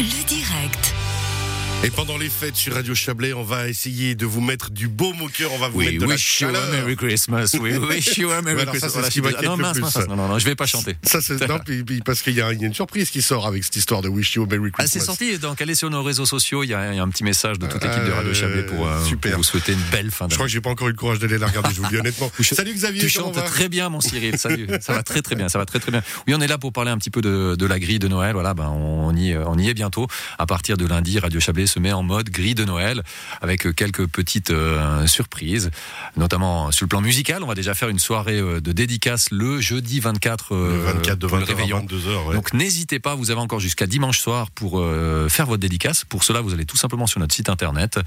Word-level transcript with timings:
Le 0.00 0.24
direct. 0.24 0.99
Et 1.82 1.88
pendant 1.88 2.18
les 2.18 2.28
fêtes 2.28 2.56
sur 2.56 2.74
Radio 2.74 2.94
Chablais, 2.94 3.32
on 3.32 3.42
va 3.42 3.66
essayer 3.66 4.14
de 4.14 4.26
vous 4.26 4.42
mettre 4.42 4.70
du 4.70 4.86
beau 4.86 5.14
au 5.18 5.28
cœur. 5.28 5.50
On 5.54 5.58
va 5.58 5.70
vous 5.70 5.78
We 5.78 5.86
mettre 5.92 6.00
de 6.04 6.06
wish 6.12 6.40
la 6.42 6.48
you 6.48 6.54
a 6.54 6.60
chaleur. 6.60 6.72
Merry 6.72 6.94
Christmas. 6.94 7.50
We 7.58 7.78
wish 7.88 8.18
you 8.18 8.30
a 8.30 8.42
Merry 8.42 8.56
Voilà, 8.56 8.72
ça, 8.74 8.88
Christmas. 8.88 8.90
c'est 9.02 9.06
ce 9.06 9.10
qui 9.12 9.18
je 9.20 9.22
m'inquiète 9.22 9.44
non, 9.44 9.56
le 9.56 9.62
mince, 9.62 9.72
plus. 9.72 9.80
mince, 9.80 9.96
mince. 9.96 10.08
non, 10.08 10.16
non, 10.16 10.28
non, 10.28 10.38
je 10.38 10.44
vais 10.44 10.54
pas 10.54 10.66
chanter. 10.66 10.96
Ça, 11.02 11.22
c'est 11.22 11.40
non, 11.48 11.58
puis- 11.64 11.82
puis 11.82 12.02
parce 12.02 12.20
qu'il 12.20 12.34
y, 12.34 12.42
a 12.42 12.52
y 12.52 12.64
a 12.64 12.66
une 12.66 12.74
surprise 12.74 13.08
qui 13.08 13.22
sort 13.22 13.46
avec 13.46 13.64
cette 13.64 13.76
histoire 13.76 14.02
de 14.02 14.10
Wish 14.10 14.34
You 14.34 14.42
a 14.42 14.46
Merry 14.46 14.70
Ah, 14.76 14.82
c'est 14.86 14.98
Christmas. 14.98 15.04
sorti, 15.06 15.38
donc 15.38 15.62
allez 15.62 15.74
sur 15.74 15.88
nos 15.88 16.02
réseaux 16.02 16.26
sociaux, 16.26 16.64
il 16.64 16.68
y, 16.68 16.74
a 16.74 16.92
y 16.92 16.98
a 16.98 17.02
un 17.02 17.08
petit 17.08 17.24
message 17.24 17.58
de 17.58 17.66
toute 17.66 17.82
l'équipe 17.82 18.04
de 18.04 18.10
Radio 18.12 18.30
Euh, 18.30 18.34
Chablais 18.34 18.62
pour, 18.64 18.86
euh, 18.86 19.02
super. 19.06 19.30
pour 19.32 19.38
vous 19.38 19.44
souhaiter 19.44 19.72
une 19.72 19.78
belle 19.90 20.10
fin 20.10 20.26
Je 20.26 20.28
d'année. 20.28 20.34
crois 20.34 20.46
que 20.48 20.52
j'ai 20.52 20.60
pas 20.60 20.70
encore 20.70 20.88
eu 20.88 20.90
le 20.92 20.96
courage 20.98 21.18
d'aller 21.18 21.38
la 21.38 21.46
regarder, 21.46 21.70
je 21.74 21.80
vous 21.80 21.88
dis 21.88 21.96
honnêtement. 21.96 22.30
Salut 22.42 22.74
Xavier, 22.74 23.00
Tu 23.00 23.08
chantes 23.08 23.42
très 23.46 23.70
bien, 23.70 23.88
mon 23.88 24.02
Cyril. 24.02 24.36
Salut. 24.36 24.66
Ça 24.82 24.92
va 24.92 25.02
très 25.02 25.22
très 25.22 25.34
bien. 25.34 25.48
Ça 25.48 25.56
va 25.58 25.64
très 25.64 25.78
très 25.80 25.90
bien. 25.90 26.02
Oui, 26.28 26.34
on 26.36 26.42
est 26.42 26.46
là 26.46 26.58
pour 26.58 26.74
parler 26.74 26.90
un 26.90 26.98
petit 26.98 27.10
peu 27.10 27.22
de, 27.22 27.56
de 27.58 27.66
la 27.66 27.78
grille 27.78 27.98
de 27.98 28.08
Noël. 28.08 28.34
Voilà, 28.34 28.52
ben 28.52 28.68
on 28.68 29.16
y 29.16 29.34
on 29.34 29.56
y 29.56 29.70
est 29.70 29.74
bientôt. 29.74 30.06
À 30.38 30.44
partir 30.44 30.76
de 30.76 30.86
lundi, 30.86 31.18
Radio 31.18 31.40
Chablais 31.40 31.66
se 31.70 31.78
met 31.78 31.92
en 31.92 32.02
mode 32.02 32.28
grille 32.30 32.54
de 32.54 32.64
Noël 32.64 33.02
avec 33.40 33.66
euh, 33.66 33.72
quelques 33.72 34.06
petites 34.06 34.50
euh, 34.50 35.06
surprises, 35.06 35.70
notamment 36.16 36.70
sur 36.72 36.84
le 36.84 36.88
plan 36.88 37.00
musical. 37.00 37.42
On 37.42 37.46
va 37.46 37.54
déjà 37.54 37.74
faire 37.74 37.88
une 37.88 37.98
soirée 37.98 38.38
euh, 38.38 38.60
de 38.60 38.72
dédicace 38.72 39.28
le 39.30 39.60
jeudi 39.60 40.00
24. 40.00 40.54
euh, 40.54 40.72
Le 40.76 40.80
24 40.82 41.18
de 41.18 41.26
pour 41.26 41.36
20 41.38 41.40
le 41.40 41.46
réveillon. 41.46 41.76
à 41.78 41.80
22h. 41.82 42.26
Ouais. 42.28 42.34
Donc 42.34 42.52
n'hésitez 42.52 42.98
pas, 42.98 43.14
vous 43.14 43.30
avez 43.30 43.40
encore 43.40 43.60
jusqu'à 43.60 43.86
dimanche 43.86 44.18
soir 44.18 44.50
pour 44.50 44.80
euh, 44.80 45.28
faire 45.28 45.46
votre 45.46 45.60
dédicace. 45.60 46.04
Pour 46.04 46.24
cela, 46.24 46.40
vous 46.40 46.52
allez 46.52 46.64
tout 46.66 46.76
simplement 46.76 47.06
sur 47.06 47.20
notre 47.20 47.34
site 47.34 47.48
internet, 47.48 47.98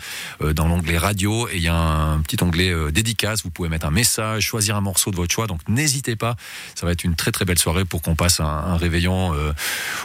euh, 0.42 0.54
dans 0.54 0.68
l'onglet 0.68 0.98
radio, 0.98 1.48
et 1.50 1.56
il 1.58 1.64
y 1.64 1.68
a 1.68 1.76
un 1.76 2.20
petit 2.22 2.44
onglet 2.44 2.70
euh, 2.70 2.92
dédicace. 2.92 3.44
Vous 3.44 3.50
pouvez 3.50 3.70
mettre 3.70 3.86
un 3.86 3.92
message, 3.92 4.44
choisir 4.44 4.76
un 4.76 4.82
morceau 4.82 5.12
de 5.12 5.16
votre 5.16 5.34
choix. 5.34 5.48
Donc 5.48 5.62
n'hésitez 5.68 6.16
pas, 6.16 6.36
ça 6.76 6.86
va 6.86 6.92
être 6.92 7.04
une 7.04 7.16
très 7.16 7.32
très 7.32 7.46
belle 7.46 7.60
soirée 7.60 7.86
pour 7.86 8.02
qu'on 8.02 8.16
passe 8.16 8.40
un, 8.40 8.46
un 8.46 8.76
réveillon 8.78 9.34
euh, 9.34 9.54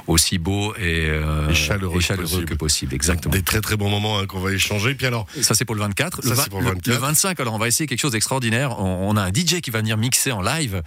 aussi 0.06 0.38
beau 0.38 0.74
et, 0.76 1.06
euh, 1.08 1.48
Et 1.50 1.54
chaleureux 1.54 2.00
que 2.00 2.14
possible. 2.16 2.44
que 2.44 2.54
possible. 2.54 2.94
Exactement. 2.94 3.32
Des 3.32 3.42
très 3.48 3.60
très 3.60 3.76
bons 3.76 3.88
moments 3.88 4.18
hein, 4.18 4.26
qu'on 4.26 4.40
va 4.40 4.52
échanger. 4.52 4.94
Puis 4.94 5.06
alors, 5.06 5.26
Ça 5.40 5.54
c'est 5.54 5.64
pour 5.64 5.74
le 5.74 5.80
24. 5.80 6.22
Ça, 6.22 6.28
le, 6.28 6.34
c'est 6.34 6.42
vingt- 6.42 6.48
pour 6.50 6.60
le 6.60 6.66
24. 6.68 6.86
le 6.86 6.94
25, 6.94 7.40
alors 7.40 7.54
on 7.54 7.58
va 7.58 7.66
essayer 7.68 7.86
quelque 7.86 7.98
chose 8.00 8.12
d'extraordinaire. 8.12 8.78
On, 8.80 9.08
on 9.10 9.16
a 9.16 9.22
un 9.22 9.28
DJ 9.30 9.60
qui 9.62 9.70
va 9.70 9.78
venir 9.80 9.96
mixer 9.96 10.32
en 10.32 10.42
live. 10.42 10.82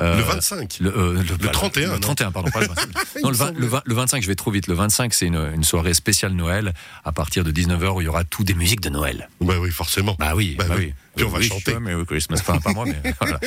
euh, 0.00 0.16
le 0.16 0.22
25. 0.22 0.76
le, 0.80 0.96
euh, 0.96 1.22
le- 1.40 1.50
31, 1.50 1.88
non 1.88 1.94
Le 1.94 2.00
31, 2.00 2.30
pardon, 2.32 2.50
pas 2.50 2.60
le 2.60 2.68
25. 2.68 2.86
Il 3.16 3.20
Non, 3.22 3.28
me 3.28 3.32
le, 3.32 3.36
vingt- 3.38 3.46
semblait. 3.46 3.60
le 3.60 3.66
vingt- 3.66 3.82
le 3.84 3.94
25, 3.94 4.22
je 4.22 4.28
vais 4.28 4.34
trop 4.36 4.50
vite. 4.50 4.66
Le 4.68 4.74
25, 4.74 5.12
c'est 5.12 5.26
une, 5.26 5.50
une 5.54 5.64
soirée 5.64 5.94
spéciale 5.94 6.32
Noël 6.32 6.72
à 7.04 7.12
partir 7.12 7.42
de 7.44 7.50
19h 7.50 7.88
où 7.96 8.00
il 8.00 8.04
y 8.04 8.08
aura 8.08 8.24
tout 8.24 8.44
des 8.44 8.54
musiques 8.54 8.80
de 8.80 8.90
Noël. 8.90 9.28
Bah 9.40 9.54
oui, 9.60 9.70
forcément. 9.70 10.14
Bah 10.18 10.32
oui, 10.36 10.54
Bah 10.58 10.66
bah, 10.68 10.74
oui. 10.78 10.84
oui. 10.86 10.94
Puis 11.16 11.24
on 11.24 11.28
va 11.30 11.38
Oui, 11.38 11.46
chanter. 11.46 11.70
suis 11.72 11.80
Merry 11.80 12.04
Christmas, 12.06 12.40
pas, 12.44 12.58
pas 12.58 12.72
moi, 12.72 12.86
mais 12.86 13.12
voilà. 13.20 13.38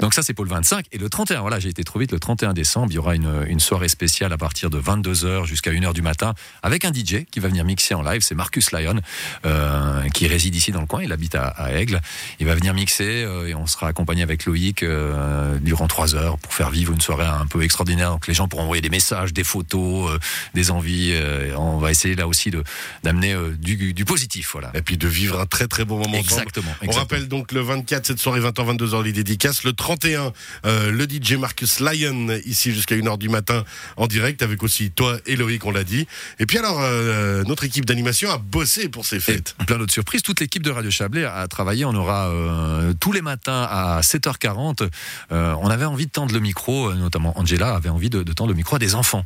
Donc 0.00 0.14
ça, 0.14 0.22
c'est 0.22 0.32
pour 0.32 0.44
le 0.44 0.50
25. 0.50 0.86
Et 0.92 0.98
le 0.98 1.08
31, 1.08 1.40
voilà, 1.40 1.58
j'ai 1.58 1.68
été 1.68 1.82
trop 1.82 1.98
vite. 1.98 2.12
Le 2.12 2.20
31 2.20 2.52
décembre, 2.52 2.86
il 2.90 2.94
y 2.94 2.98
aura 2.98 3.16
une, 3.16 3.44
une 3.48 3.58
soirée 3.58 3.88
spéciale 3.88 4.32
à 4.32 4.36
partir 4.38 4.70
de 4.70 4.80
22h 4.80 5.44
jusqu'à 5.44 5.72
1h 5.72 5.92
du 5.92 6.02
matin 6.02 6.34
avec 6.62 6.84
un 6.84 6.92
DJ 6.92 7.24
qui 7.28 7.40
va 7.40 7.48
venir 7.48 7.64
mixer 7.64 7.94
en 7.94 8.02
live. 8.02 8.15
C'est 8.22 8.34
Marcus 8.34 8.72
Lyon, 8.72 9.00
euh, 9.44 10.02
qui 10.14 10.26
réside 10.26 10.54
ici 10.54 10.72
dans 10.72 10.80
le 10.80 10.86
coin. 10.86 11.02
Il 11.02 11.12
habite 11.12 11.34
à, 11.34 11.46
à 11.46 11.72
Aigle. 11.72 12.00
Il 12.40 12.46
va 12.46 12.54
venir 12.54 12.74
mixer 12.74 13.24
euh, 13.24 13.48
et 13.48 13.54
on 13.54 13.66
sera 13.66 13.88
accompagné 13.88 14.22
avec 14.22 14.44
Loïc 14.44 14.82
euh, 14.82 15.58
durant 15.60 15.86
3 15.86 16.14
heures 16.14 16.38
pour 16.38 16.52
faire 16.52 16.70
vivre 16.70 16.92
une 16.92 17.00
soirée 17.00 17.26
un 17.26 17.46
peu 17.46 17.62
extraordinaire. 17.62 18.10
Donc 18.10 18.26
les 18.26 18.34
gens 18.34 18.48
pourront 18.48 18.64
envoyer 18.64 18.82
des 18.82 18.90
messages, 18.90 19.32
des 19.32 19.44
photos, 19.44 20.18
des 20.54 20.70
envies. 20.70 21.14
on 21.56 21.78
va 21.78 21.90
essayer 21.90 22.14
là 22.14 22.26
aussi 22.26 22.50
de 22.50 22.62
d'amener 23.02 23.36
du, 23.58 23.92
du 23.92 24.04
positif. 24.04 24.50
Voilà. 24.52 24.70
Et 24.74 24.82
puis 24.82 24.96
de 24.96 25.08
vivre 25.08 25.40
un 25.40 25.46
très 25.46 25.68
très 25.68 25.84
bon 25.84 25.98
moment 25.98 26.18
ensemble. 26.18 26.42
Exactement. 26.42 26.70
On 26.80 26.84
exactement. 26.84 27.00
rappelle 27.00 27.28
donc 27.28 27.52
le 27.52 27.60
24, 27.60 28.06
cette 28.06 28.18
soirée 28.18 28.40
20h, 28.40 28.76
22h, 28.76 29.04
les 29.04 29.12
dédicaces. 29.12 29.64
Le 29.64 29.72
31, 29.72 30.32
euh, 30.64 30.90
le 30.90 31.04
DJ 31.04 31.34
Marcus 31.34 31.80
Lyon, 31.80 32.38
ici 32.44 32.72
jusqu'à 32.72 32.96
1h 32.96 33.18
du 33.18 33.28
matin, 33.28 33.64
en 33.96 34.06
direct, 34.06 34.42
avec 34.42 34.62
aussi 34.62 34.90
toi 34.90 35.18
et 35.26 35.36
Loïc, 35.36 35.64
on 35.64 35.70
l'a 35.70 35.84
dit. 35.84 36.06
Et 36.38 36.46
puis 36.46 36.58
alors, 36.58 36.80
notre 37.46 37.64
équipe 37.64 37.84
d'animation 37.84 38.05
a 38.30 38.38
bossé 38.38 38.88
pour 38.88 39.04
ces 39.04 39.16
Et 39.16 39.20
fêtes. 39.20 39.54
plein 39.66 39.78
d'autres 39.78 39.92
surprises. 39.92 40.22
Toute 40.22 40.40
l'équipe 40.40 40.62
de 40.62 40.70
Radio 40.70 40.90
Chablais 40.90 41.24
a 41.24 41.46
travaillé. 41.48 41.84
On 41.84 41.94
aura 41.94 42.28
euh, 42.28 42.92
tous 43.00 43.12
les 43.12 43.22
matins 43.22 43.66
à 43.70 44.00
7h40. 44.00 44.88
euh, 45.32 45.54
on 45.60 45.68
avait 45.68 45.84
envie 45.84 46.06
de 46.06 46.10
tendre 46.10 46.32
le 46.32 46.40
micro, 46.40 46.90
euh, 46.90 46.94
notamment 46.94 47.38
Angela 47.38 47.74
avait 47.74 47.88
envie 47.88 48.10
de, 48.10 48.22
de 48.22 48.32
tendre 48.32 48.50
le 48.50 48.56
micro 48.56 48.76
à 48.76 48.78
des 48.78 48.94
enfants. 48.94 49.24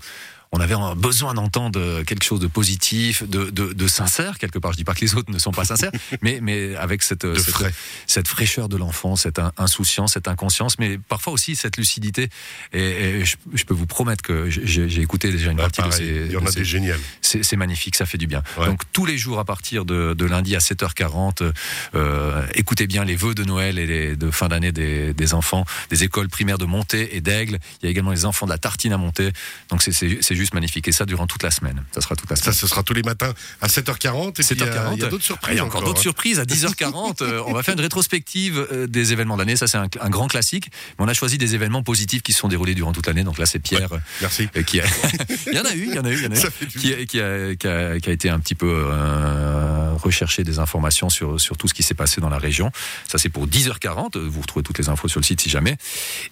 On 0.52 0.58
avait 0.58 0.74
besoin 0.96 1.32
d'entendre 1.34 2.02
quelque 2.02 2.24
chose 2.24 2.40
de 2.40 2.48
positif, 2.48 3.22
de, 3.22 3.50
de, 3.50 3.72
de 3.72 3.86
sincère 3.86 4.36
quelque 4.36 4.58
part. 4.58 4.72
Je 4.72 4.78
dis 4.78 4.84
pas 4.84 4.94
que 4.94 5.00
les 5.02 5.14
autres 5.14 5.30
ne 5.32 5.38
sont 5.38 5.52
pas 5.52 5.64
sincères, 5.64 5.92
mais 6.22 6.40
mais 6.42 6.74
avec 6.74 7.04
cette 7.04 7.24
De 7.24 7.36
cette, 7.36 7.54
frais. 7.54 7.72
cette 8.08 8.26
fraîcheur 8.26 8.68
de 8.68 8.76
l'enfant, 8.76 9.14
cette 9.14 9.38
in- 9.38 9.52
insouciance, 9.58 10.14
cette 10.14 10.26
inconscience, 10.26 10.80
mais 10.80 10.98
parfois 10.98 11.32
aussi 11.34 11.54
cette 11.54 11.76
lucidité. 11.76 12.30
Et, 12.72 12.80
et 13.20 13.24
je, 13.24 13.36
je 13.54 13.62
peux 13.64 13.74
vous 13.74 13.86
promettre 13.86 14.22
que 14.24 14.50
j'ai 14.50 15.00
écouté 15.00 15.30
déjà 15.30 15.52
une 15.52 15.56
Bah, 15.58 15.68
partie 15.70 15.82
de 15.82 15.86
pareil, 15.88 16.06
ces. 16.06 16.26
il 16.26 16.32
y 16.32 16.36
en 16.36 16.40
de 16.40 16.48
a 16.48 16.50
des 16.50 16.64
géniales. 16.64 16.98
c'est 17.22 17.56
magnifique, 17.56 17.94
ça 17.94 18.04
fait 18.04 18.18
du 18.18 18.26
bien. 18.26 18.42
Ouais. 18.58 18.66
Donc 18.66 18.80
tous 18.92 19.06
les 19.06 19.18
jours 19.18 19.38
à 19.38 19.44
partir 19.44 19.84
de, 19.84 20.14
de 20.14 20.24
lundi 20.24 20.56
à 20.56 20.58
7h40, 20.58 21.52
euh, 21.94 22.44
écoutez 22.54 22.88
bien 22.88 23.04
les 23.04 23.14
vœux 23.14 23.36
de 23.36 23.44
Noël 23.44 23.78
et 23.78 23.86
les, 23.86 24.16
de 24.16 24.32
fin 24.32 24.48
d'année 24.48 24.72
des, 24.72 25.14
des 25.14 25.32
enfants 25.32 25.64
des 25.90 26.02
écoles 26.02 26.28
primaires 26.28 26.58
de 26.58 26.64
Montée 26.64 27.14
et 27.16 27.20
d'Aigle. 27.20 27.60
Il 27.80 27.84
y 27.84 27.86
a 27.86 27.90
également 27.92 28.10
les 28.10 28.24
enfants 28.24 28.46
de 28.46 28.50
la 28.50 28.58
Tartine 28.58 28.92
à 28.92 28.96
Montée. 28.98 29.30
Donc 29.68 29.80
c'est 29.82 30.39
juste 30.40 30.54
magnifique. 30.54 30.88
Et 30.88 30.92
ça 30.92 31.04
durant 31.06 31.26
toute 31.26 31.42
la 31.42 31.50
semaine. 31.50 31.82
Ça 31.94 32.00
sera 32.00 32.16
toute 32.16 32.28
la 32.30 32.36
Ça, 32.36 32.44
semaine. 32.44 32.54
ce 32.56 32.66
sera 32.66 32.82
tous 32.82 32.94
les 32.94 33.02
matins 33.02 33.32
à 33.60 33.68
7h40. 33.68 34.28
Et 34.28 34.32
puis, 34.32 34.44
il 34.50 34.58
y 34.58 34.62
a- 34.62 34.66
7h40. 34.66 34.94
il 34.96 35.00
y 35.00 35.04
a, 35.04 35.08
d'autres 35.08 35.22
Ah, 35.22 35.26
surprises. 35.26 35.54
Il 35.54 35.58
y 35.58 35.60
a 35.60 35.64
encore 35.64 35.82
d'autres 35.82 36.00
hein. 36.00 36.02
surprises 36.02 36.38
à 36.40 36.44
10h40. 36.44 37.22
euh, 37.22 37.42
on 37.46 37.52
va 37.52 37.62
faire 37.62 37.74
une 37.74 37.80
rétrospective 37.80 38.66
euh, 38.72 38.86
des 38.86 39.12
événements 39.12 39.34
de 39.36 39.42
l'année. 39.42 39.56
Ça, 39.56 39.66
c'est 39.66 39.78
un, 39.78 39.86
un 40.00 40.10
grand 40.10 40.28
classique. 40.28 40.70
Mais 40.98 41.04
on 41.04 41.08
a 41.08 41.14
choisi 41.14 41.38
des 41.38 41.54
événements 41.54 41.82
positifs 41.82 42.22
qui 42.22 42.32
se 42.32 42.40
sont 42.40 42.48
déroulés 42.48 42.74
durant 42.74 42.92
toute 42.92 43.06
l'année. 43.06 43.22
Donc 43.24 43.38
là, 43.38 43.46
c'est 43.46 43.58
Pierre. 43.60 43.92
euh, 43.92 43.98
Merci. 44.20 44.48
euh, 44.56 44.62
qui 44.62 44.80
a... 44.80 44.84
il 45.46 45.54
y 45.54 45.58
en 45.60 45.64
a 45.64 45.74
eu, 45.74 45.86
il 45.88 45.94
y 45.94 45.98
en 45.98 46.04
a 46.04 46.10
eu, 46.10 46.16
il 46.16 46.24
y 46.24 46.26
en 46.26 46.30
a 46.32 46.34
eu. 46.34 46.40
Ça 46.40 46.48
Qui, 46.78 46.92
a, 46.94 47.04
qui, 47.04 47.20
a, 47.20 47.54
qui, 47.56 47.66
a, 48.08 48.12
été 48.12 48.28
un 48.30 48.38
petit 48.40 48.54
peu 48.54 48.86
euh, 48.88 49.92
rechercher 49.94 50.44
des 50.44 50.58
informations 50.58 51.08
sur, 51.10 51.40
sur 51.40 51.56
tout 51.56 51.68
ce 51.68 51.74
qui 51.74 51.82
s'est 51.82 51.94
passé 51.94 52.20
dans 52.20 52.28
la 52.30 52.38
région. 52.38 52.70
Ça, 53.08 53.18
c'est 53.18 53.28
pour 53.28 53.46
10h40. 53.46 54.18
Vous 54.18 54.40
retrouvez 54.40 54.62
toutes 54.62 54.78
les 54.78 54.88
infos 54.88 55.08
sur 55.08 55.20
le 55.20 55.24
site 55.24 55.40
si 55.40 55.48
jamais. 55.50 55.76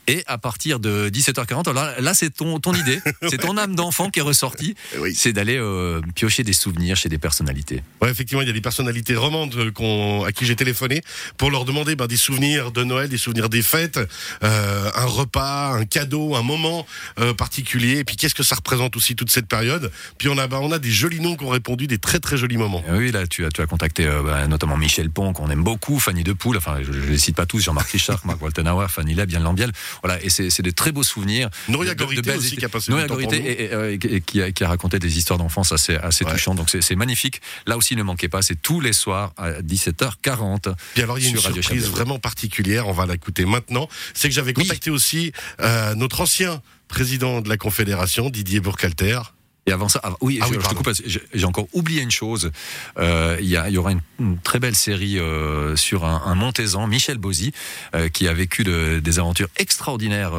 Et 0.07 0.23
à 0.27 0.39
partir 0.39 0.79
de 0.81 1.09
17h40, 1.11 1.69
alors 1.69 1.75
là, 1.85 2.01
là 2.01 2.15
c'est 2.15 2.31
ton, 2.31 2.61
ton 2.61 2.73
idée, 2.75 3.01
c'est 3.29 3.39
ton 3.39 3.57
âme 3.57 3.75
d'enfant 3.75 3.98
qui 4.11 4.19
est 4.21 4.23
ressortie. 4.23 4.75
Oui. 5.01 5.15
C'est 5.15 5.33
d'aller 5.33 5.57
euh, 5.59 6.01
piocher 6.15 6.43
des 6.45 6.53
souvenirs 6.53 6.97
chez 6.97 7.09
des 7.09 7.19
personnalités. 7.19 7.83
Ouais, 8.01 8.11
effectivement, 8.11 8.43
il 8.43 8.47
y 8.49 8.51
a 8.51 8.55
des 8.55 8.61
personnalités 8.61 9.15
romandes 9.17 9.55
euh, 9.57 9.71
qu'on- 9.71 10.25
à 10.25 10.33
qui 10.33 10.45
j'ai 10.47 10.57
téléphoné 10.57 11.03
pour 11.37 11.51
leur 11.51 11.65
demander 11.65 11.95
ben, 11.95 12.07
des 12.07 12.17
souvenirs 12.17 12.73
de 12.73 12.85
Noël, 12.85 13.09
des 13.09 13.19
souvenirs 13.19 13.49
des 13.49 13.63
fêtes, 13.63 13.99
euh, 14.43 14.91
un 14.95 15.05
repas, 15.07 15.73
un 15.73 15.85
cadeau, 15.85 16.35
un 16.35 16.43
moment 16.43 16.87
euh, 17.21 17.35
particulier. 17.35 17.99
Et 17.99 18.05
puis 18.05 18.17
qu'est-ce 18.17 18.35
que 18.35 18.43
ça 18.43 18.55
représente 18.57 18.97
aussi 18.97 19.15
toute 19.17 19.31
cette 19.31 19.47
période? 19.47 19.91
Puis 20.19 20.29
on 20.29 20.39
a, 20.39 20.47
ben, 20.49 20.59
on 20.63 20.73
a 20.73 20.79
des 20.79 20.91
jolis 20.91 21.21
noms 21.21 21.37
qui 21.37 21.45
ont 21.45 21.49
répondu, 21.51 21.87
des 21.87 21.99
très 21.99 22.19
très 22.21 22.37
jolis 22.37 22.57
moments. 22.57 22.83
Euh, 22.89 22.99
Oui, 22.99 23.13
là, 23.13 23.27
tu 23.27 23.45
as, 23.45 23.51
tu 23.51 23.61
as 23.61 23.67
contacté 23.67 24.07
bah, 24.25 24.47
notamment 24.49 24.77
Michel 24.77 25.11
Pont, 25.11 25.33
qu'on 25.33 25.51
aime 25.51 25.63
beaucoup, 25.63 25.99
Fanny 25.99 26.25
Depoule, 26.25 26.57
enfin, 26.57 26.79
je 26.83 26.91
ne 26.91 27.07
les 27.07 27.19
cite 27.19 27.37
pas 27.37 27.47
tous, 27.47 27.61
Jean-Marc 27.61 27.91
Richard, 27.91 28.21
Marc 28.25 28.41
Woltenauer, 28.41 28.87
Fanny 28.91 29.15
Leb, 29.15 29.31
Yann 29.31 29.43
Lambiel. 29.43 29.73
Voilà, 30.03 30.23
et 30.23 30.31
c'est 30.31 30.51
c'est 30.51 30.63
de 30.63 30.71
très 30.71 30.93
beaux 30.93 31.03
souvenirs. 31.03 31.49
De 31.69 31.95
Gorité 31.95 32.33
aussi, 32.37 32.57
qui 32.57 32.65
a 32.65 32.69
passé 32.69 32.91
pour 32.93 33.01
Gorité 33.07 33.37
et- 33.37 33.65
et, 33.65 33.88
et- 33.93 34.21
qui, 34.21 34.43
a, 34.43 34.51
qui 34.53 34.65
a 34.65 34.69
raconté 34.69 34.99
des 34.99 35.19
histoires 35.19 35.39
d'enfance 35.39 35.73
assez, 35.73 35.97
assez 35.97 36.25
Ouais. 36.25 36.33
touchantes. 36.33 36.57
Donc 36.57 36.71
c'est 36.71 36.95
magnifique. 36.97 37.41
Là 37.67 37.77
aussi, 37.77 37.97
ne 37.97 38.03
manquez 38.03 38.29
pas, 38.29 38.43
c'est 38.43 38.61
tous 38.61 38.81
les 38.81 38.93
soirs 38.93 39.33
à 39.37 39.63
17h40. 39.63 40.75
Puis 40.95 41.03
alors 41.03 41.19
il 41.19 41.25
y 41.25 41.27
a 41.29 41.31
une 41.31 41.39
Radio 41.39 41.63
surprise 41.63 41.89
vraiment 41.89 42.19
particulière, 42.19 42.87
on 42.89 42.93
va 42.93 43.07
l'écouter 43.07 43.45
maintenant. 43.45 43.89
C'est 44.15 44.29
que 44.29 44.35
j'avais 44.35 44.53
Oui. 44.57 44.65
contacté 44.65 44.91
aussi 44.91 45.33
euh, 45.61 45.95
notre 45.95 46.21
ancien 46.21 46.63
président 46.89 47.41
de 47.41 47.49
la 47.49 47.57
Confédération, 47.57 48.31
Didier 48.31 48.61
Bourcalter. 48.61 49.21
Et 49.69 49.73
avant 49.73 49.89
ça, 49.89 50.01
ah, 50.03 50.13
oui, 50.21 50.39
Ah 50.41 50.47
je, 50.47 50.51
oui, 50.51 50.55
je 50.55 50.59
te 50.59 50.63
pardon. 50.65 50.77
coupe, 50.77 50.85
parce 50.87 51.01
que 51.01 51.09
j'ai 51.35 51.45
encore 51.45 51.67
oublié 51.73 52.03
une 52.03 52.11
chose. 52.11 52.51
Euh, 52.99 53.37
Il 53.41 53.47
y, 53.49 53.79
aura 53.79 53.93
une, 53.93 54.01
une 54.19 54.39
très 54.39 54.59
belle 54.59 54.75
série 54.75 55.19
euh, 55.19 55.77
sur 55.77 56.05
un, 56.05 56.23
un 56.25 56.87
Michel 56.87 57.19
Bozzi, 57.19 57.53
euh, 57.95 58.09
qui 58.09 58.27
a 58.29 58.33
vécu 58.33 58.65
de- 58.65 59.01
des 59.03 59.19
aventures 59.19 59.49
extraordinaires 59.57 60.33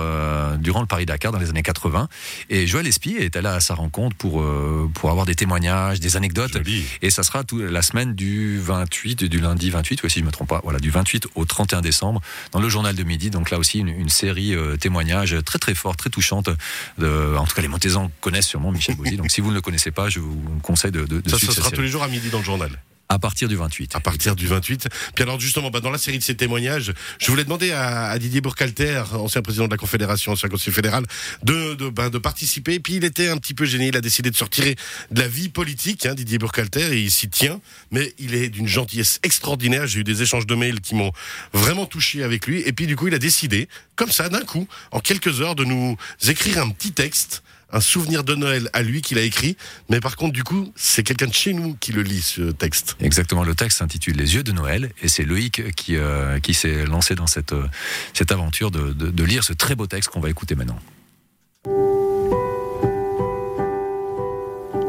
durant 0.59 0.81
le 0.81 0.87
Paris-Dakar 0.87 1.31
dans 1.31 1.39
les 1.39 1.49
années 1.49 1.61
80. 1.63 2.07
Et 2.49 2.67
Joël 2.67 2.87
Espy 2.87 3.15
est 3.17 3.35
allé 3.35 3.47
à 3.47 3.59
sa 3.59 3.73
rencontre 3.75 4.15
pour, 4.17 4.43
pour 4.93 5.09
avoir 5.11 5.25
des 5.25 5.35
témoignages, 5.35 5.99
des 5.99 6.17
anecdotes. 6.17 6.53
Joli. 6.53 6.83
Et 7.01 7.09
ça 7.09 7.23
sera 7.23 7.43
tout, 7.43 7.59
la 7.59 7.81
semaine 7.81 8.15
du 8.15 8.59
28, 8.59 9.23
du 9.25 9.39
lundi 9.39 9.69
28, 9.69 10.03
ouais, 10.03 10.09
si 10.09 10.19
je 10.19 10.25
me 10.25 10.31
trompe 10.31 10.49
pas, 10.49 10.61
voilà, 10.63 10.79
du 10.79 10.89
28 10.89 11.27
au 11.35 11.45
31 11.45 11.81
décembre, 11.81 12.21
dans 12.51 12.59
le 12.59 12.69
journal 12.69 12.95
de 12.95 13.03
midi. 13.03 13.29
Donc 13.29 13.51
là 13.51 13.57
aussi, 13.59 13.79
une, 13.79 13.89
une 13.89 14.09
série 14.09 14.55
témoignages 14.79 15.35
très 15.45 15.59
très 15.59 15.75
forte, 15.75 15.99
très 15.99 16.09
touchante. 16.09 16.49
De, 16.97 17.35
en 17.37 17.45
tout 17.45 17.55
cas, 17.55 17.61
les 17.61 17.67
Montaisans 17.67 18.11
connaissent 18.21 18.47
sûrement 18.47 18.71
Michel 18.71 18.95
Bozzi. 18.95 19.17
Donc 19.19 19.31
si 19.31 19.41
vous 19.41 19.49
ne 19.49 19.55
le 19.55 19.61
connaissez 19.61 19.91
pas, 19.91 20.07
je 20.07 20.19
vous 20.19 20.41
conseille 20.63 20.91
de, 20.91 21.01
de, 21.01 21.19
de 21.19 21.29
Ça, 21.29 21.37
suivre 21.37 21.51
cette 21.51 21.61
sera 21.61 21.75
tous 21.75 21.81
les 21.81 21.89
jours 21.89 22.03
à 22.03 22.07
midi 22.07 22.29
dans 22.29 22.37
le 22.39 22.45
journal. 22.45 22.71
À 23.09 23.19
partir 23.19 23.49
du 23.49 23.55
28. 23.57 23.95
À 23.95 23.99
partir 23.99 24.33
du 24.33 24.47
28. 24.47 24.87
Puis 25.13 25.23
alors 25.23 25.39
justement, 25.39 25.71
bah, 25.71 25.81
dans 25.81 25.89
la 25.89 25.97
série 25.97 26.19
de 26.19 26.23
ces 26.23 26.35
témoignages, 26.35 26.93
je 27.17 27.29
voulais 27.29 27.43
demander 27.43 27.71
à, 27.71 28.05
à 28.05 28.17
Didier 28.17 28.39
Bourcalter, 28.39 29.03
ancien 29.13 29.41
président 29.41 29.65
de 29.65 29.71
la 29.71 29.77
Confédération, 29.77 30.31
ancien 30.31 30.47
conseiller 30.47 30.71
fédéral, 30.71 31.05
de, 31.43 31.73
de, 31.73 31.89
bah, 31.89 32.09
de 32.09 32.17
participer. 32.17 32.79
Puis 32.79 32.93
il 32.93 33.03
était 33.03 33.27
un 33.27 33.35
petit 33.37 33.53
peu 33.53 33.65
gêné, 33.65 33.87
il 33.87 33.97
a 33.97 34.01
décidé 34.01 34.29
de 34.29 34.35
se 34.37 34.43
retirer 34.43 34.77
de 35.11 35.19
la 35.19 35.27
vie 35.27 35.49
politique, 35.49 36.05
hein, 36.05 36.13
Didier 36.13 36.37
Bourcalter, 36.37 36.93
et 36.93 37.01
il 37.01 37.11
s'y 37.11 37.29
tient. 37.29 37.59
Mais 37.91 38.13
il 38.19 38.35
est 38.35 38.47
d'une 38.47 38.67
gentillesse 38.67 39.19
extraordinaire. 39.23 39.85
J'ai 39.85 39.99
eu 39.99 40.03
des 40.05 40.21
échanges 40.21 40.45
de 40.45 40.55
mails 40.55 40.79
qui 40.79 40.95
m'ont 40.95 41.11
vraiment 41.51 41.87
touché 41.87 42.23
avec 42.23 42.47
lui. 42.47 42.61
Et 42.61 42.71
puis 42.71 42.87
du 42.87 42.95
coup, 42.95 43.07
il 43.07 43.15
a 43.15 43.19
décidé, 43.19 43.67
comme 43.95 44.11
ça, 44.11 44.29
d'un 44.29 44.45
coup, 44.45 44.67
en 44.91 45.01
quelques 45.01 45.41
heures, 45.41 45.55
de 45.55 45.65
nous 45.65 45.97
écrire 46.27 46.61
un 46.61 46.69
petit 46.69 46.93
texte 46.93 47.41
un 47.71 47.81
souvenir 47.81 48.23
de 48.23 48.35
Noël 48.35 48.69
à 48.73 48.81
lui 48.81 49.01
qu'il 49.01 49.17
a 49.17 49.21
écrit, 49.21 49.57
mais 49.89 49.99
par 49.99 50.15
contre, 50.15 50.33
du 50.33 50.43
coup, 50.43 50.71
c'est 50.75 51.03
quelqu'un 51.03 51.27
de 51.27 51.33
chez 51.33 51.53
nous 51.53 51.75
qui 51.75 51.91
le 51.91 52.01
lit, 52.01 52.21
ce 52.21 52.51
texte. 52.51 52.95
Exactement, 52.99 53.43
le 53.43 53.55
texte 53.55 53.79
s'intitule 53.79 54.15
Les 54.15 54.35
yeux 54.35 54.43
de 54.43 54.51
Noël, 54.51 54.91
et 55.01 55.07
c'est 55.07 55.23
Loïc 55.23 55.73
qui, 55.75 55.95
euh, 55.95 56.39
qui 56.39 56.53
s'est 56.53 56.85
lancé 56.85 57.15
dans 57.15 57.27
cette, 57.27 57.53
euh, 57.53 57.67
cette 58.13 58.31
aventure 58.31 58.71
de, 58.71 58.93
de, 58.93 59.09
de 59.09 59.23
lire 59.23 59.43
ce 59.43 59.53
très 59.53 59.75
beau 59.75 59.87
texte 59.87 60.09
qu'on 60.09 60.19
va 60.19 60.29
écouter 60.29 60.55
maintenant. 60.55 60.79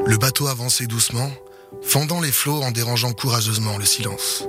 Le 0.06 0.16
bateau 0.18 0.48
avançait 0.48 0.86
doucement, 0.86 1.30
fendant 1.82 2.20
les 2.20 2.32
flots 2.32 2.62
en 2.62 2.70
dérangeant 2.70 3.12
courageusement 3.12 3.78
le 3.78 3.84
silence. 3.84 4.44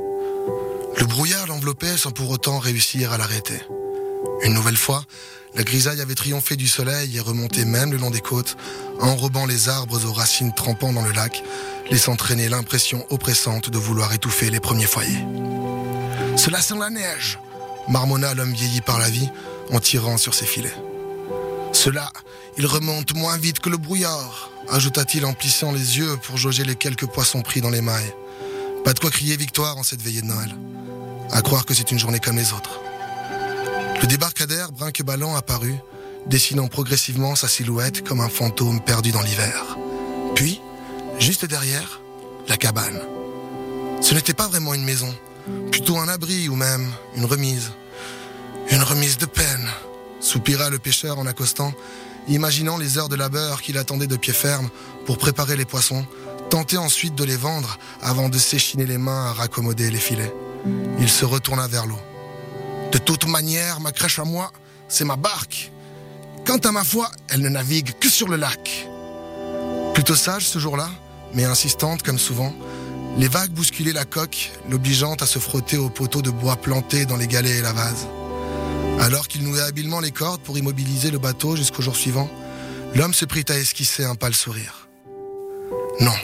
Le 0.97 1.05
brouillard 1.05 1.47
l'enveloppait 1.47 1.97
sans 1.97 2.11
pour 2.11 2.29
autant 2.29 2.59
réussir 2.59 3.11
à 3.11 3.17
l'arrêter. 3.17 3.61
Une 4.43 4.53
nouvelle 4.53 4.77
fois, 4.77 5.03
la 5.55 5.63
grisaille 5.63 6.01
avait 6.01 6.15
triomphé 6.15 6.55
du 6.55 6.67
soleil 6.67 7.17
et 7.17 7.19
remonté 7.19 7.65
même 7.65 7.91
le 7.91 7.97
long 7.97 8.09
des 8.09 8.21
côtes, 8.21 8.55
enrobant 8.99 9.45
les 9.45 9.67
arbres 9.67 10.05
aux 10.05 10.13
racines 10.13 10.53
trempant 10.53 10.93
dans 10.93 11.01
le 11.01 11.11
lac, 11.11 11.43
laissant 11.89 12.15
traîner 12.15 12.47
l'impression 12.47 13.05
oppressante 13.09 13.69
de 13.69 13.77
vouloir 13.77 14.13
étouffer 14.13 14.49
les 14.49 14.61
premiers 14.61 14.85
foyers. 14.85 15.25
Cela 16.37 16.61
sent 16.61 16.77
la 16.79 16.89
neige, 16.89 17.37
marmonna 17.89 18.33
l'homme 18.33 18.53
vieilli 18.53 18.81
par 18.81 18.99
la 18.99 19.09
vie 19.09 19.29
en 19.71 19.79
tirant 19.79 20.17
sur 20.17 20.33
ses 20.33 20.45
filets. 20.45 20.73
Cela, 21.73 22.11
il 22.57 22.65
remonte 22.65 23.13
moins 23.15 23.37
vite 23.37 23.59
que 23.59 23.69
le 23.69 23.77
brouillard, 23.77 24.51
ajouta-t-il 24.69 25.25
en 25.25 25.33
plissant 25.33 25.71
les 25.71 25.97
yeux 25.97 26.17
pour 26.23 26.37
jauger 26.37 26.63
les 26.63 26.75
quelques 26.75 27.07
poissons 27.07 27.41
pris 27.41 27.61
dans 27.61 27.69
les 27.69 27.81
mailles. 27.81 28.13
Pas 28.85 28.93
de 28.93 28.99
quoi 28.99 29.09
crier 29.09 29.35
victoire 29.35 29.77
en 29.77 29.83
cette 29.83 30.01
veillée 30.01 30.21
de 30.21 30.27
Noël. 30.27 30.55
À 31.31 31.41
croire 31.41 31.65
que 31.65 31.73
c'est 31.73 31.91
une 31.91 31.99
journée 31.99 32.19
comme 32.19 32.37
les 32.37 32.53
autres. 32.53 32.79
Le 34.01 34.07
débarcadère 34.07 34.71
brinque-ballant 34.71 35.35
apparut, 35.35 35.75
dessinant 36.25 36.67
progressivement 36.67 37.35
sa 37.35 37.47
silhouette 37.47 38.07
comme 38.07 38.19
un 38.19 38.29
fantôme 38.29 38.81
perdu 38.81 39.11
dans 39.11 39.21
l'hiver. 39.21 39.77
Puis, 40.35 40.59
juste 41.19 41.45
derrière, 41.45 42.01
la 42.47 42.57
cabane. 42.57 42.99
Ce 44.01 44.15
n'était 44.15 44.33
pas 44.33 44.47
vraiment 44.47 44.73
une 44.73 44.83
maison, 44.83 45.13
plutôt 45.71 45.99
un 45.99 46.07
abri 46.07 46.49
ou 46.49 46.55
même 46.55 46.91
une 47.15 47.25
remise. 47.25 47.71
Une 48.71 48.81
remise 48.81 49.17
de 49.17 49.25
peine, 49.25 49.69
soupira 50.19 50.69
le 50.69 50.79
pêcheur 50.79 51.19
en 51.19 51.27
accostant, 51.27 51.73
imaginant 52.27 52.77
les 52.77 52.97
heures 52.97 53.09
de 53.09 53.15
labeur 53.15 53.61
qu'il 53.61 53.77
attendait 53.77 54.07
de 54.07 54.17
pied 54.17 54.33
ferme 54.33 54.69
pour 55.05 55.17
préparer 55.17 55.55
les 55.55 55.65
poissons, 55.65 56.05
tenter 56.49 56.77
ensuite 56.77 57.15
de 57.15 57.23
les 57.23 57.37
vendre 57.37 57.77
avant 58.01 58.29
de 58.29 58.37
s'échiner 58.37 58.85
les 58.85 58.97
mains 58.97 59.27
à 59.27 59.33
raccommoder 59.33 59.91
les 59.91 59.99
filets. 59.99 60.33
Il 60.99 61.09
se 61.09 61.25
retourna 61.25 61.67
vers 61.67 61.85
l'eau. 61.85 61.99
De 62.91 62.97
toute 62.97 63.25
manière, 63.27 63.79
ma 63.79 63.91
crèche 63.91 64.19
à 64.19 64.25
moi, 64.25 64.51
c'est 64.89 65.05
ma 65.05 65.15
barque. 65.15 65.71
Quant 66.45 66.57
à 66.57 66.71
ma 66.71 66.83
foi, 66.83 67.09
elle 67.29 67.41
ne 67.41 67.49
navigue 67.49 67.97
que 67.99 68.09
sur 68.09 68.27
le 68.27 68.35
lac. 68.35 68.87
Plutôt 69.93 70.15
sage 70.15 70.47
ce 70.47 70.59
jour-là, 70.59 70.89
mais 71.33 71.45
insistante 71.45 72.03
comme 72.03 72.19
souvent, 72.19 72.53
les 73.17 73.27
vagues 73.27 73.51
bousculaient 73.51 73.93
la 73.93 74.05
coque, 74.05 74.51
l'obligeant 74.69 75.15
à 75.15 75.25
se 75.25 75.39
frotter 75.39 75.77
aux 75.77 75.89
poteaux 75.89 76.21
de 76.21 76.31
bois 76.31 76.57
plantés 76.57 77.05
dans 77.05 77.17
les 77.17 77.27
galets 77.27 77.59
et 77.59 77.61
la 77.61 77.73
vase. 77.73 78.07
Alors 78.99 79.27
qu'il 79.27 79.43
nouait 79.43 79.61
habilement 79.61 79.99
les 79.99 80.11
cordes 80.11 80.41
pour 80.41 80.57
immobiliser 80.57 81.11
le 81.11 81.17
bateau 81.17 81.55
jusqu'au 81.55 81.81
jour 81.81 81.95
suivant, 81.95 82.29
l'homme 82.95 83.13
se 83.13 83.25
prit 83.25 83.45
à 83.49 83.57
esquisser 83.57 84.03
un 84.03 84.15
pâle 84.15 84.35
sourire. 84.35 84.89
Non, 85.99 86.15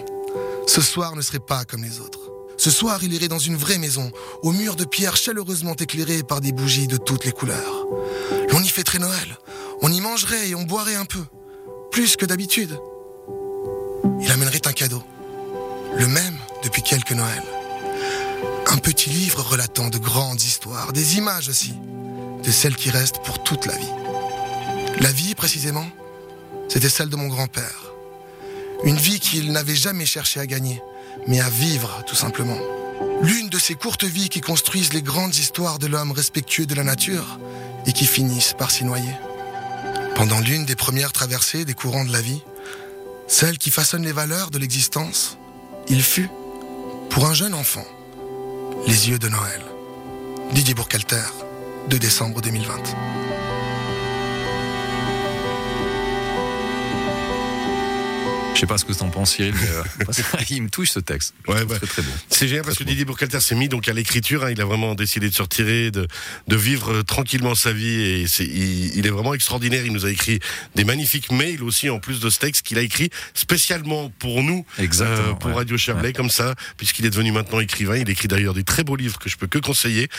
ce 0.68 0.81
soir 0.81 1.16
ne 1.16 1.22
serait 1.22 1.40
pas 1.40 1.66
comme 1.66 1.84
les 1.84 2.00
autres. 2.00 2.37
Ce 2.68 2.74
soir, 2.74 3.00
il 3.02 3.14
irait 3.14 3.30
dans 3.30 3.40
une 3.40 3.56
vraie 3.56 3.78
maison, 3.78 4.12
aux 4.44 4.52
murs 4.52 4.75
de 4.75 4.84
pierre 4.84 5.16
chaleureusement 5.16 5.74
éclairés 5.75 6.22
par 6.22 6.42
des 6.42 6.52
bougies 6.52 6.88
de 6.88 6.98
toutes 6.98 7.24
les 7.24 7.31
couleurs. 7.31 7.86
L'on 8.50 8.60
y 8.60 8.68
fêterait 8.68 9.00
Noël, 9.00 9.38
on 9.81 9.90
y 9.90 10.02
mangerait 10.02 10.50
et 10.50 10.54
on 10.54 10.64
boirait 10.64 10.96
un 10.96 11.06
peu, 11.06 11.24
plus 11.92 12.18
que 12.18 12.25
d'habitude. 12.25 12.78
Il 14.19 14.30
amènerait 14.30 14.68
un 14.68 14.74
cadeau, 14.74 15.02
le 15.96 16.08
même 16.08 16.38
depuis 16.62 16.81
quelques 16.81 17.14
Noëls. 17.14 17.42
Un 18.68 18.78
petit 18.80 19.12
livre 19.12 19.44
relatant 19.50 19.88
de 19.88 19.98
grandes 19.98 20.42
histoires, 20.42 20.92
des 20.92 21.16
images 21.16 21.48
aussi, 21.48 21.74
de 22.44 22.52
celles 22.52 22.75
qui 22.75 22.90
restent 22.90 23.24
pour 23.24 23.42
toute 23.44 23.66
la 23.66 23.78
vie. 23.78 23.94
La 25.00 25.13
vie, 25.13 25.36
précisément, 25.36 25.88
c'était 26.68 26.90
celle 26.90 27.08
de 27.08 27.16
mon 27.16 27.30
grand-père. 27.30 27.94
Une 28.84 28.98
vie 28.98 29.22
qu'il 29.22 29.54
n'avait 29.54 29.74
jamais 29.74 30.06
cherché 30.06 30.42
à 30.42 30.46
gagner, 30.46 30.81
mais 31.25 31.40
à 31.40 31.50
vivre, 31.50 32.04
tout 32.06 32.16
simplement. 32.16 32.58
L'une 33.22 33.50
de 33.50 33.58
ces 33.58 33.75
courtes 33.75 34.04
vies 34.04 34.30
qui 34.30 34.42
construisent 34.42 34.94
les 34.94 35.02
grandes 35.02 35.36
histoires 35.36 35.80
de 35.80 35.88
l'homme 35.88 36.12
respectueux 36.12 36.66
de 36.66 36.75
la 36.75 36.84
nature 36.84 37.40
et 37.86 37.94
qui 37.94 38.06
finissent 38.06 38.54
par 38.54 38.69
s'y 38.69 38.86
noyer. 38.86 39.14
Pendant 40.16 40.40
l'une 40.40 40.66
des 40.66 40.75
premières 40.75 41.12
traversées 41.12 41.66
des 41.66 41.74
courants 41.74 42.06
de 42.06 42.12
la 42.12 42.22
vie, 42.22 42.42
celle 43.28 43.58
qui 43.58 43.72
façonne 43.72 44.04
les 44.04 44.12
valeurs 44.12 44.52
de 44.52 44.58
l'existence, 44.58 45.38
il 45.90 46.02
fut, 46.02 46.30
pour 47.10 47.25
un 47.25 47.34
jeune 47.34 47.54
enfant, 47.54 47.86
les 48.88 49.10
yeux 49.10 49.20
de 49.20 49.30
Noël. 49.30 49.62
Didier 50.52 50.74
Bourcalter, 50.74 51.24
2 51.90 52.00
décembre 52.00 52.42
2020. 52.42 53.37
Je 58.57 58.62
sais 58.62 58.65
pas 58.65 58.80
ce 58.80 58.86
que 58.86 58.94
t'en 58.94 59.09
penses, 59.12 59.36
Cyril, 59.36 59.54
mais 59.54 59.69
euh, 59.69 60.44
il 60.50 60.63
me 60.63 60.69
touche 60.71 60.89
ce 60.89 61.00
texte. 61.00 61.36
Ouais, 61.48 61.63
bah, 61.65 61.75
très, 61.77 61.86
très 61.86 62.01
beau. 62.01 62.09
C'est 62.27 62.48
génial 62.48 62.65
parce 62.65 62.75
que 62.80 62.83
Didier 62.83 63.06
Bourcalter 63.06 63.39
s'est 63.39 63.54
mis 63.54 63.69
donc 63.69 63.88
à 63.88 63.94
l'écriture. 63.94 64.44
Hein, 64.45 64.50
il 64.50 64.59
a 64.59 64.65
vraiment 64.65 64.95
décidé 64.95 65.30
de 65.30 65.33
se 65.36 65.44
retirer, 65.44 65.92
de, 65.92 66.07
de 66.48 66.56
vivre 66.56 66.92
euh, 66.92 67.04
tranquillement 67.04 67.54
sa 67.54 67.71
vie. 67.71 67.88
Et 67.88 68.21
il, 68.39 68.98
il, 68.98 69.06
est 69.06 69.12
vraiment 69.12 69.36
extraordinaire. 69.36 69.86
Il 69.86 69.94
nous 69.94 70.07
a 70.07 70.09
écrit 70.09 70.39
des 70.74 70.86
magnifiques 70.86 71.31
mails 71.31 71.62
aussi, 71.62 71.92
en 71.92 72.00
plus 72.00 72.19
de 72.19 72.31
ce 72.31 72.39
texte 72.39 72.65
qu'il 72.65 72.80
a 72.80 72.81
écrit 72.81 73.12
spécialement 73.36 74.09
pour 74.18 74.42
nous, 74.42 74.65
euh, 74.80 75.33
pour 75.33 75.51
ouais. 75.51 75.56
Radio 75.57 75.77
Chablais, 75.77 76.07
Ouais. 76.07 76.13
comme 76.13 76.31
ça, 76.31 76.56
puisqu'il 76.77 77.06
est 77.06 77.12
devenu 77.12 77.31
maintenant 77.31 77.60
écrivain. 77.60 77.98
Il 77.98 78.10
écrit 78.10 78.27
d'ailleurs 78.27 78.56
des 78.56 78.63
très 78.63 78.83
beaux 78.83 78.95
livres 78.95 79.19
que 79.19 79.30
je 79.30 79.38
peux 79.38 79.45
que 79.45 79.60
conseiller. 79.60 80.10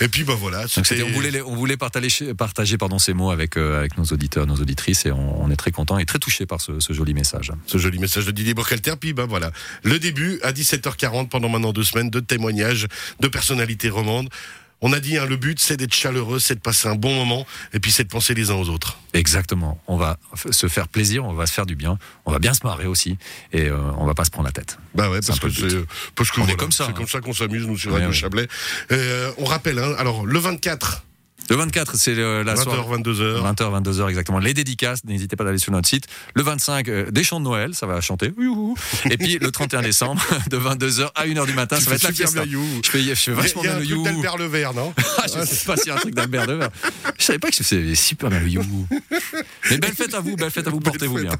Et 0.00 0.06
puis, 0.06 0.22
bah 0.22 0.36
voilà. 0.38 0.66
On 1.04 1.10
voulait, 1.14 1.32
les- 1.32 1.42
on 1.42 1.56
voulait 1.56 1.76
partager, 1.76 2.32
partager 2.34 2.78
pardon, 2.78 3.00
ces 3.00 3.12
mots 3.12 3.32
avec, 3.32 3.56
euh, 3.56 3.80
avec 3.80 3.98
nos 3.98 4.04
auditeurs, 4.04 4.46
nos 4.46 4.54
auditrices, 4.56 5.04
et 5.04 5.10
on, 5.10 5.42
on 5.42 5.50
est 5.50 5.56
très 5.56 5.72
content 5.72 5.98
et 5.98 6.06
très 6.06 6.20
touché 6.20 6.46
par 6.46 6.60
ce, 6.60 6.78
ce 6.78 6.92
joli 6.92 7.12
message. 7.12 7.50
ce 7.66 7.76
joli 7.78 7.87
message 7.96 8.26
de 8.26 8.30
Didier 8.30 8.54
Bourcalter. 8.54 8.94
Puis 9.00 9.12
ben 9.12 9.26
voilà, 9.26 9.50
le 9.82 9.98
début 9.98 10.38
à 10.42 10.52
17h40 10.52 11.28
pendant 11.28 11.48
maintenant 11.48 11.72
deux 11.72 11.84
semaines 11.84 12.10
de 12.10 12.20
témoignages 12.20 12.86
de 13.20 13.28
personnalités 13.28 13.88
romandes. 13.88 14.28
On 14.80 14.92
a 14.92 15.00
dit, 15.00 15.18
hein, 15.18 15.26
le 15.26 15.36
but 15.36 15.58
c'est 15.58 15.76
d'être 15.76 15.94
chaleureux, 15.94 16.38
c'est 16.38 16.54
de 16.54 16.60
passer 16.60 16.86
un 16.86 16.94
bon 16.94 17.12
moment 17.14 17.46
et 17.72 17.80
puis 17.80 17.90
c'est 17.90 18.04
de 18.04 18.08
penser 18.08 18.34
les 18.34 18.50
uns 18.50 18.54
aux 18.54 18.68
autres. 18.68 18.98
Exactement. 19.12 19.80
On 19.88 19.96
va 19.96 20.18
se 20.50 20.68
faire 20.68 20.86
plaisir, 20.86 21.24
on 21.24 21.32
va 21.32 21.46
se 21.46 21.52
faire 21.52 21.66
du 21.66 21.74
bien, 21.74 21.98
on 22.26 22.32
va 22.32 22.38
bien 22.38 22.54
se 22.54 22.64
marrer 22.64 22.86
aussi, 22.86 23.18
et 23.52 23.66
euh, 23.66 23.76
on 23.98 24.06
va 24.06 24.14
pas 24.14 24.24
se 24.24 24.30
prendre 24.30 24.46
la 24.46 24.52
tête. 24.52 24.78
Bah 24.94 25.10
ouais, 25.10 25.18
parce 25.26 25.40
que 25.40 25.50
c'est 25.50 25.84
parce 26.14 26.30
que 26.30 26.40
On 26.40 26.44
est 26.44 26.46
voilà, 26.46 26.58
comme 26.58 26.72
ça, 26.72 26.84
C'est 26.84 26.90
hein. 26.90 26.94
comme 26.94 27.08
ça 27.08 27.20
qu'on 27.20 27.32
s'amuse 27.32 27.66
nous 27.66 27.76
sur 27.76 27.92
Radio 27.92 28.08
ouais. 28.08 28.14
Chablais. 28.14 28.46
Euh, 28.92 29.32
on 29.38 29.44
rappelle, 29.46 29.80
hein, 29.80 29.94
alors 29.98 30.24
le 30.24 30.38
24, 30.38 31.02
Le 31.50 31.56
24, 31.56 31.96
c'est 31.96 32.18
euh, 32.18 32.44
la 32.44 32.54
20h, 32.54 32.62
soirée. 32.62 33.02
22h. 33.02 33.54
20h, 33.54 33.82
22h 33.82 34.08
exactement. 34.08 34.38
Les 34.38 34.52
dédicaces, 34.52 35.04
n'hésitez 35.04 35.34
pas 35.34 35.44
à 35.44 35.48
aller 35.48 35.58
sur 35.58 35.72
notre 35.72 35.88
site. 35.88 36.04
Le 36.34 36.42
25, 36.42 36.88
euh, 36.88 37.10
des 37.10 37.24
chants 37.24 37.40
de 37.40 37.44
Noël, 37.44 37.74
ça 37.74 37.86
va 37.86 38.00
chanter. 38.00 38.32
Et 39.10 39.16
puis 39.16 39.38
le 39.38 39.50
31 39.50 39.82
décembre, 39.82 40.22
de 40.50 40.58
22h 40.58 41.10
à 41.14 41.26
1h 41.26 41.46
du 41.46 41.54
matin, 41.54 41.76
Tu 41.78 41.84
ça 41.84 41.90
va 41.90 41.96
être 41.96 42.02
la 42.02 42.10
super 42.12 42.28
fiesta. 42.28 42.44
Je 42.44 42.90
fais, 42.90 43.02
je 43.02 43.14
fais 43.14 43.32
vachement 43.32 43.62
bien 43.62 43.78
le 43.78 43.84
you. 43.84 44.04
d'Albert 44.04 44.36
Levert, 44.36 44.74
non 44.74 44.92
Ah, 45.18 45.24
je 45.26 45.44
sais 45.44 45.64
pas 45.64 45.76
s'il 45.76 45.88
y 45.88 45.90
a 45.90 45.94
un 45.94 45.98
truc 45.98 46.14
d'Albert 46.14 46.46
Devers. 46.46 46.70
Je 47.18 47.24
savais 47.24 47.38
pas 47.38 47.48
que 47.48 47.56
c'était 47.56 47.94
super 47.94 48.28
bien 48.28 48.40
le 48.40 48.48
you. 48.48 48.86
Mais 49.70 49.78
belle 49.78 49.94
fête 49.94 50.14
à 50.14 50.20
vous, 50.20 50.36
belle 50.36 50.50
fête 50.50 50.66
à 50.66 50.70
vous, 50.70 50.80
portez-vous 50.80 51.18
bien. 51.18 51.32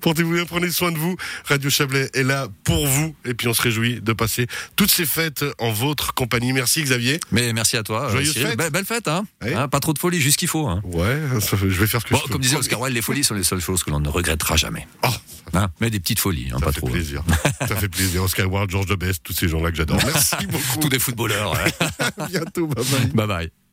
Portez-vous 0.00 0.32
bien, 0.32 0.44
prenez 0.46 0.70
soin 0.70 0.90
de 0.90 0.98
vous. 0.98 1.16
Radio 1.44 1.70
Chablais 1.70 2.10
est 2.14 2.22
là 2.22 2.48
pour 2.64 2.86
vous. 2.86 3.14
Et 3.24 3.34
puis 3.34 3.46
on 3.48 3.54
se 3.54 3.62
réjouit 3.62 4.00
de 4.00 4.12
passer 4.12 4.46
toutes 4.76 4.90
ces 4.90 5.06
fêtes 5.06 5.44
en 5.58 5.72
votre 5.72 6.12
compagnie. 6.14 6.52
Merci 6.52 6.82
Xavier. 6.82 7.20
Mais 7.30 7.52
merci 7.52 7.76
à 7.76 7.82
toi, 7.82 8.06
euh, 8.06 8.10
Joyeuse 8.10 8.34
fête. 8.34 8.72
Belle 8.72 8.84
fête, 8.84 9.08
hein. 9.08 9.24
Ouais. 9.44 9.54
Hein, 9.54 9.68
Pas 9.68 9.80
trop 9.80 9.92
de 9.92 9.98
folie, 9.98 10.20
juste 10.20 10.34
ce 10.34 10.38
qu'il 10.38 10.48
faut. 10.48 10.66
Hein. 10.66 10.80
Ouais, 10.84 11.18
ça, 11.40 11.56
je 11.56 11.66
vais 11.66 11.86
faire 11.86 12.00
ce 12.00 12.06
que 12.06 12.12
Bon, 12.14 12.18
je 12.20 12.24
peux. 12.26 12.32
comme 12.32 12.42
disait 12.42 12.56
Oscar 12.56 12.80
Wilde, 12.80 12.94
les 12.94 13.02
folies 13.02 13.24
sont 13.24 13.34
les 13.34 13.42
seules 13.44 13.60
choses 13.60 13.82
que 13.84 13.90
l'on 13.90 14.00
ne 14.00 14.08
regrettera 14.08 14.56
jamais. 14.56 14.86
Oh, 15.04 15.08
Hein, 15.52 15.68
mais 15.80 15.88
des 15.90 16.00
petites 16.00 16.18
folies, 16.18 16.48
ça 16.50 16.58
pas 16.58 16.72
fait 16.72 16.80
trop. 16.80 16.88
plaisir. 16.88 17.22
ça 17.60 17.76
fait 17.76 17.88
plaisir. 17.88 18.24
Oscar 18.24 18.50
Wilde, 18.50 18.70
Georges 18.70 18.86
de 18.86 18.96
Best, 18.96 19.22
tous 19.22 19.32
ces 19.34 19.46
gens-là 19.48 19.70
que 19.70 19.76
j'adore. 19.76 19.98
Merci 20.04 20.46
beaucoup. 20.48 20.80
Tous 20.80 20.88
des 20.88 20.98
footballeurs. 20.98 21.54
bientôt. 22.28 22.66
Bye 22.66 22.84
bye. 22.84 23.06
bye 23.14 23.26
bye. 23.26 23.63